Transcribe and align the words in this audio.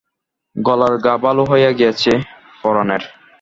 গলার 0.55 0.93
ঘা 1.03 1.13
ভালো 1.25 1.43
হইয়া 1.51 1.71
গিয়াছে 1.71 2.11
পরানের। 2.61 3.03